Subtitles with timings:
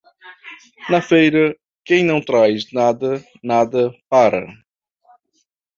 [0.89, 1.55] Na feira,
[1.85, 4.47] quem não traz nada, nada para.